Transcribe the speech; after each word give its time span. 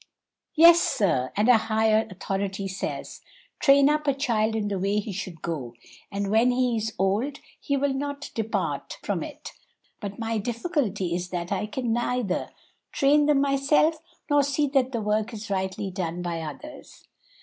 '""Yes, 0.55 0.79
sir; 0.81 1.31
and 1.37 1.47
a 1.47 1.59
higher 1.69 2.07
authority 2.09 2.67
says, 2.67 3.21
'Train 3.59 3.87
up 3.87 4.07
a 4.07 4.15
child 4.15 4.55
in 4.55 4.67
the 4.67 4.79
way 4.79 4.97
he 4.97 5.11
should 5.11 5.43
go, 5.43 5.75
and 6.11 6.31
when 6.31 6.49
he 6.49 6.75
is 6.75 6.95
old 6.97 7.37
he 7.59 7.77
will 7.77 7.93
not 7.93 8.31
depart 8.33 8.97
from 9.03 9.21
it.' 9.21 9.51
But 9.99 10.17
my 10.17 10.39
difficulty 10.39 11.13
is 11.13 11.29
that 11.29 11.51
I 11.51 11.67
can 11.67 11.93
neither 11.93 12.49
train 12.91 13.27
them 13.27 13.41
myself, 13.41 14.01
nor 14.27 14.41
see 14.41 14.65
that 14.69 14.91
the 14.91 15.01
work 15.01 15.33
is 15.35 15.51
rightly 15.51 15.91
done 15.91 16.23
by 16.23 16.41
others." 16.41 17.07